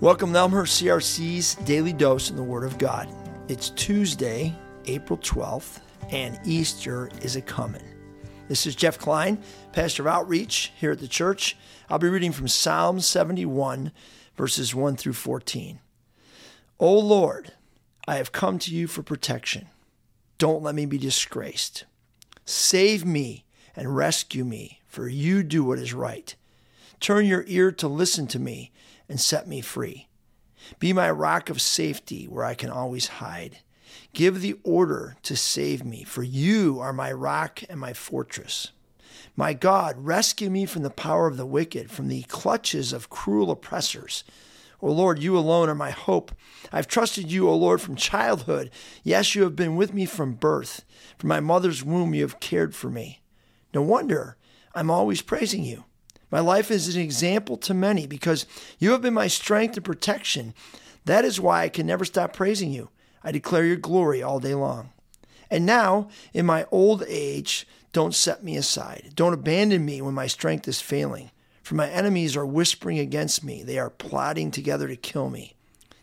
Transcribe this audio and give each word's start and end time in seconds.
Welcome 0.00 0.32
to 0.32 0.38
Elmhurst 0.38 0.82
CRC's 0.82 1.56
Daily 1.56 1.92
Dose 1.92 2.30
in 2.30 2.36
the 2.36 2.42
Word 2.42 2.64
of 2.64 2.78
God. 2.78 3.06
It's 3.48 3.68
Tuesday, 3.68 4.56
April 4.86 5.18
12th, 5.18 5.80
and 6.10 6.40
Easter 6.42 7.10
is 7.20 7.36
a 7.36 7.42
coming. 7.42 7.84
This 8.48 8.66
is 8.66 8.74
Jeff 8.74 8.98
Klein, 8.98 9.42
pastor 9.74 10.04
of 10.04 10.06
outreach 10.06 10.72
here 10.80 10.92
at 10.92 11.00
the 11.00 11.06
church. 11.06 11.54
I'll 11.90 11.98
be 11.98 12.08
reading 12.08 12.32
from 12.32 12.48
Psalm 12.48 13.00
71, 13.00 13.92
verses 14.36 14.74
1 14.74 14.96
through 14.96 15.12
14. 15.12 15.80
O 16.78 16.98
Lord, 16.98 17.52
I 18.08 18.16
have 18.16 18.32
come 18.32 18.58
to 18.60 18.74
you 18.74 18.86
for 18.86 19.02
protection. 19.02 19.66
Don't 20.38 20.62
let 20.62 20.74
me 20.74 20.86
be 20.86 20.96
disgraced. 20.96 21.84
Save 22.46 23.04
me 23.04 23.44
and 23.76 23.94
rescue 23.94 24.46
me, 24.46 24.80
for 24.86 25.08
you 25.08 25.42
do 25.42 25.62
what 25.62 25.78
is 25.78 25.92
right. 25.92 26.34
Turn 27.00 27.26
your 27.26 27.44
ear 27.46 27.70
to 27.72 27.86
listen 27.86 28.26
to 28.28 28.38
me 28.38 28.72
and 29.10 29.20
set 29.20 29.46
me 29.46 29.60
free. 29.60 30.08
Be 30.78 30.92
my 30.92 31.10
rock 31.10 31.50
of 31.50 31.60
safety 31.60 32.26
where 32.26 32.44
I 32.44 32.54
can 32.54 32.70
always 32.70 33.08
hide. 33.08 33.58
Give 34.12 34.40
the 34.40 34.58
order 34.62 35.16
to 35.24 35.36
save 35.36 35.84
me, 35.84 36.04
for 36.04 36.22
you 36.22 36.78
are 36.80 36.92
my 36.92 37.12
rock 37.12 37.62
and 37.68 37.78
my 37.78 37.92
fortress. 37.92 38.70
My 39.36 39.52
God, 39.52 39.96
rescue 39.98 40.48
me 40.48 40.66
from 40.66 40.82
the 40.82 40.90
power 40.90 41.26
of 41.26 41.36
the 41.36 41.46
wicked, 41.46 41.90
from 41.90 42.08
the 42.08 42.22
clutches 42.22 42.92
of 42.92 43.10
cruel 43.10 43.50
oppressors. 43.50 44.22
O 44.82 44.90
Lord, 44.90 45.18
you 45.18 45.36
alone 45.36 45.68
are 45.68 45.74
my 45.74 45.90
hope. 45.90 46.32
I've 46.72 46.86
trusted 46.86 47.30
you, 47.30 47.48
O 47.48 47.54
Lord, 47.54 47.80
from 47.80 47.96
childhood. 47.96 48.70
Yes, 49.02 49.34
you 49.34 49.42
have 49.42 49.56
been 49.56 49.76
with 49.76 49.92
me 49.92 50.06
from 50.06 50.34
birth. 50.34 50.84
From 51.18 51.28
my 51.28 51.40
mother's 51.40 51.84
womb, 51.84 52.14
you 52.14 52.22
have 52.22 52.40
cared 52.40 52.74
for 52.74 52.88
me. 52.88 53.20
No 53.74 53.82
wonder 53.82 54.36
I'm 54.74 54.90
always 54.90 55.20
praising 55.20 55.64
you. 55.64 55.84
My 56.30 56.40
life 56.40 56.70
is 56.70 56.94
an 56.94 57.00
example 57.00 57.56
to 57.58 57.74
many 57.74 58.06
because 58.06 58.46
you 58.78 58.92
have 58.92 59.02
been 59.02 59.14
my 59.14 59.26
strength 59.26 59.76
and 59.76 59.84
protection. 59.84 60.54
That 61.04 61.24
is 61.24 61.40
why 61.40 61.62
I 61.62 61.68
can 61.68 61.86
never 61.86 62.04
stop 62.04 62.32
praising 62.32 62.70
you. 62.70 62.90
I 63.22 63.32
declare 63.32 63.64
your 63.64 63.76
glory 63.76 64.22
all 64.22 64.40
day 64.40 64.54
long. 64.54 64.90
And 65.50 65.66
now, 65.66 66.08
in 66.32 66.46
my 66.46 66.66
old 66.70 67.02
age, 67.08 67.66
don't 67.92 68.14
set 68.14 68.44
me 68.44 68.56
aside. 68.56 69.12
Don't 69.14 69.34
abandon 69.34 69.84
me 69.84 70.00
when 70.00 70.14
my 70.14 70.28
strength 70.28 70.68
is 70.68 70.80
failing. 70.80 71.30
For 71.62 71.74
my 71.74 71.88
enemies 71.88 72.36
are 72.36 72.46
whispering 72.46 72.98
against 72.98 73.44
me. 73.44 73.62
They 73.62 73.78
are 73.78 73.90
plotting 73.90 74.50
together 74.50 74.86
to 74.88 74.96
kill 74.96 75.28
me. 75.28 75.54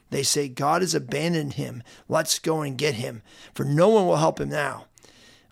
They 0.09 0.23
say, 0.23 0.47
God 0.47 0.81
has 0.81 0.95
abandoned 0.95 1.53
him. 1.53 1.83
Let's 2.07 2.39
go 2.39 2.61
and 2.61 2.77
get 2.77 2.95
him, 2.95 3.21
for 3.53 3.63
no 3.65 3.89
one 3.89 4.07
will 4.07 4.17
help 4.17 4.39
him 4.39 4.49
now. 4.49 4.85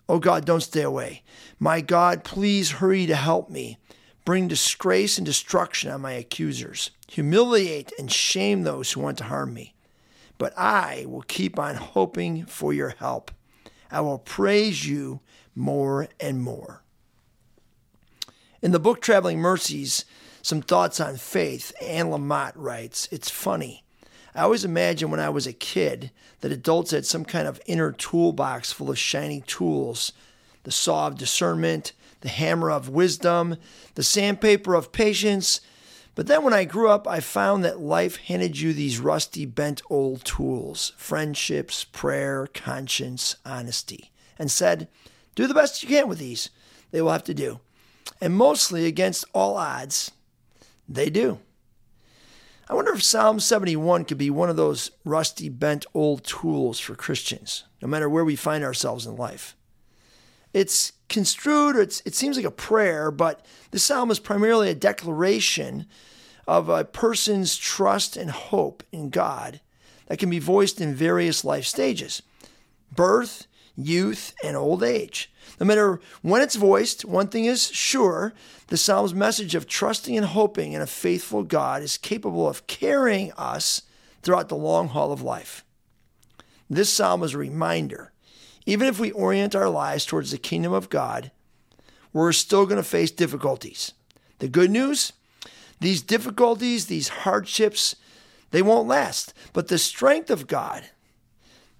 Oh 0.08 0.18
God, 0.18 0.44
don't 0.44 0.62
stay 0.62 0.82
away. 0.82 1.22
My 1.58 1.80
God, 1.80 2.24
please 2.24 2.72
hurry 2.72 3.06
to 3.06 3.16
help 3.16 3.50
me. 3.50 3.78
Bring 4.26 4.48
disgrace 4.48 5.18
and 5.18 5.24
destruction 5.24 5.88
on 5.88 6.00
my 6.00 6.10
accusers. 6.10 6.90
Humiliate 7.06 7.92
and 7.96 8.10
shame 8.10 8.64
those 8.64 8.90
who 8.90 9.00
want 9.00 9.18
to 9.18 9.24
harm 9.24 9.54
me. 9.54 9.76
But 10.36 10.52
I 10.58 11.04
will 11.06 11.22
keep 11.22 11.60
on 11.60 11.76
hoping 11.76 12.44
for 12.44 12.72
your 12.72 12.88
help. 12.88 13.30
I 13.88 14.00
will 14.00 14.18
praise 14.18 14.84
you 14.84 15.20
more 15.54 16.08
and 16.18 16.42
more. 16.42 16.82
In 18.60 18.72
the 18.72 18.80
book 18.80 19.00
Traveling 19.00 19.38
Mercies, 19.38 20.04
some 20.42 20.60
thoughts 20.60 20.98
on 20.98 21.18
faith, 21.18 21.72
Anne 21.80 22.06
Lamott 22.06 22.54
writes, 22.56 23.08
It's 23.12 23.30
funny. 23.30 23.84
I 24.34 24.42
always 24.42 24.64
imagined 24.64 25.12
when 25.12 25.20
I 25.20 25.28
was 25.28 25.46
a 25.46 25.52
kid 25.52 26.10
that 26.40 26.50
adults 26.50 26.90
had 26.90 27.06
some 27.06 27.24
kind 27.24 27.46
of 27.46 27.60
inner 27.66 27.92
toolbox 27.92 28.72
full 28.72 28.90
of 28.90 28.98
shiny 28.98 29.42
tools 29.46 30.12
the 30.66 30.70
saw 30.72 31.06
of 31.06 31.16
discernment, 31.16 31.94
the 32.20 32.28
hammer 32.28 32.70
of 32.70 32.90
wisdom, 32.90 33.56
the 33.94 34.02
sandpaper 34.02 34.74
of 34.74 34.92
patience. 34.92 35.62
But 36.14 36.26
then 36.26 36.42
when 36.44 36.52
I 36.52 36.64
grew 36.64 36.90
up, 36.90 37.08
I 37.08 37.20
found 37.20 37.64
that 37.64 37.80
life 37.80 38.16
handed 38.16 38.58
you 38.58 38.74
these 38.74 39.00
rusty, 39.00 39.46
bent 39.46 39.80
old 39.88 40.24
tools 40.24 40.92
friendships, 40.98 41.84
prayer, 41.84 42.46
conscience, 42.52 43.36
honesty 43.44 44.12
and 44.38 44.50
said, 44.50 44.88
Do 45.34 45.46
the 45.46 45.54
best 45.54 45.82
you 45.82 45.88
can 45.88 46.08
with 46.08 46.18
these. 46.18 46.50
They 46.90 47.02
will 47.02 47.12
have 47.12 47.24
to 47.24 47.34
do. 47.34 47.60
And 48.20 48.34
mostly 48.34 48.86
against 48.86 49.24
all 49.34 49.56
odds, 49.56 50.10
they 50.88 51.10
do. 51.10 51.40
I 52.68 52.74
wonder 52.74 52.92
if 52.92 53.02
Psalm 53.02 53.38
71 53.38 54.06
could 54.06 54.18
be 54.18 54.30
one 54.30 54.50
of 54.50 54.56
those 54.56 54.90
rusty, 55.04 55.48
bent 55.48 55.86
old 55.94 56.24
tools 56.24 56.80
for 56.80 56.96
Christians, 56.96 57.64
no 57.80 57.86
matter 57.86 58.08
where 58.08 58.24
we 58.24 58.36
find 58.36 58.64
ourselves 58.64 59.06
in 59.06 59.16
life. 59.16 59.56
It's 60.52 60.92
construed, 61.08 61.76
or 61.76 61.82
it's, 61.82 62.02
it 62.04 62.14
seems 62.14 62.36
like 62.36 62.46
a 62.46 62.50
prayer, 62.50 63.10
but 63.10 63.44
the 63.70 63.78
psalm 63.78 64.10
is 64.10 64.18
primarily 64.18 64.70
a 64.70 64.74
declaration 64.74 65.86
of 66.46 66.68
a 66.68 66.84
person's 66.84 67.56
trust 67.56 68.16
and 68.16 68.30
hope 68.30 68.82
in 68.92 69.10
God 69.10 69.60
that 70.06 70.18
can 70.18 70.30
be 70.30 70.38
voiced 70.38 70.80
in 70.80 70.94
various 70.94 71.44
life 71.44 71.64
stages 71.64 72.22
birth, 72.94 73.46
youth, 73.76 74.34
and 74.42 74.56
old 74.56 74.82
age. 74.82 75.30
No 75.60 75.66
matter 75.66 76.00
when 76.22 76.42
it's 76.42 76.56
voiced, 76.56 77.04
one 77.04 77.28
thing 77.28 77.44
is 77.44 77.70
sure 77.70 78.32
the 78.68 78.76
psalm's 78.76 79.14
message 79.14 79.54
of 79.54 79.66
trusting 79.66 80.16
and 80.16 80.26
hoping 80.26 80.72
in 80.72 80.80
a 80.80 80.86
faithful 80.86 81.42
God 81.42 81.82
is 81.82 81.98
capable 81.98 82.48
of 82.48 82.66
carrying 82.66 83.32
us 83.32 83.82
throughout 84.22 84.48
the 84.48 84.56
long 84.56 84.88
haul 84.88 85.12
of 85.12 85.22
life. 85.22 85.64
This 86.68 86.92
psalm 86.92 87.22
is 87.22 87.34
a 87.34 87.38
reminder 87.38 88.12
even 88.66 88.88
if 88.88 88.98
we 88.98 89.12
orient 89.12 89.54
our 89.54 89.70
lives 89.70 90.04
towards 90.04 90.32
the 90.32 90.38
kingdom 90.38 90.72
of 90.72 90.90
God, 90.90 91.30
we're 92.12 92.32
still 92.32 92.66
going 92.66 92.76
to 92.76 92.82
face 92.82 93.10
difficulties. 93.10 93.92
The 94.38 94.48
good 94.48 94.70
news 94.70 95.12
these 95.78 96.02
difficulties, 96.02 96.86
these 96.86 97.08
hardships, 97.08 97.96
they 98.50 98.62
won't 98.62 98.88
last. 98.88 99.34
But 99.52 99.68
the 99.68 99.78
strength 99.78 100.30
of 100.30 100.46
God, 100.46 100.88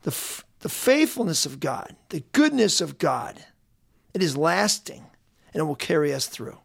the, 0.02 0.10
f- 0.10 0.44
the 0.60 0.68
faithfulness 0.68 1.46
of 1.46 1.60
God, 1.60 1.96
the 2.10 2.22
goodness 2.32 2.80
of 2.80 2.98
God, 2.98 3.42
it 4.12 4.22
is 4.22 4.36
lasting 4.36 5.06
and 5.52 5.60
it 5.60 5.64
will 5.64 5.76
carry 5.76 6.12
us 6.12 6.26
through. 6.26 6.58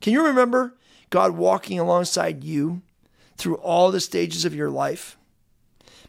Can 0.00 0.12
you 0.12 0.24
remember 0.24 0.76
God 1.10 1.32
walking 1.32 1.78
alongside 1.78 2.42
you 2.42 2.80
through 3.36 3.56
all 3.56 3.90
the 3.90 4.00
stages 4.00 4.44
of 4.44 4.54
your 4.54 4.70
life? 4.70 5.18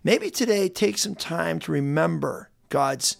Maybe 0.03 0.29
today 0.29 0.69
take 0.69 0.97
some 0.97 1.15
time 1.15 1.59
to 1.59 1.71
remember 1.71 2.50
God's 2.71 3.17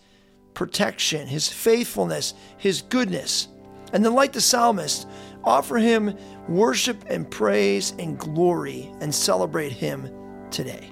protection, 0.55 1.27
His 1.27 1.47
faithfulness, 1.47 2.33
His 2.57 2.81
goodness. 2.81 3.47
And 3.93 4.03
then, 4.03 4.15
like 4.15 4.31
the 4.31 4.41
psalmist, 4.41 5.07
offer 5.43 5.77
Him 5.77 6.17
worship 6.47 7.03
and 7.07 7.29
praise 7.29 7.93
and 7.99 8.17
glory 8.17 8.91
and 8.99 9.13
celebrate 9.13 9.73
Him 9.73 10.09
today. 10.49 10.91